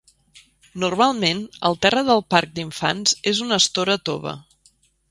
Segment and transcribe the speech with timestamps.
[0.83, 4.37] Normalment, el terra del parc d'infants és una estora tova.